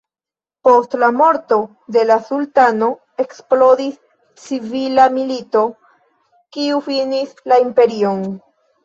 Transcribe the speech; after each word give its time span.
Post 0.67 0.93
la 1.01 1.07
morto 1.17 1.57
de 1.97 2.05
la 2.11 2.15
sultano 2.29 2.87
eksplodis 3.23 3.99
civila 4.45 5.05
milito 5.19 5.63
kiu 6.57 6.81
finis 6.89 7.37
la 7.53 7.61
imperion. 7.67 8.25